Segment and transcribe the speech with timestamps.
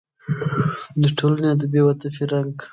[1.01, 2.55] د ټولنې ادبي او عاطفي رنګ